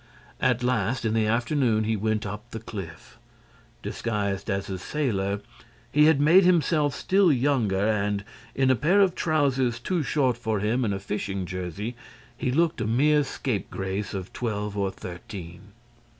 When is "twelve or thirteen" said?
14.33-15.71